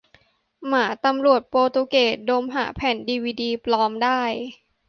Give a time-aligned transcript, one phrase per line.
[0.67, 4.21] หมาตำรวจโปรตุเกส ดมหาแผ่นดีวีดีปลอมได้!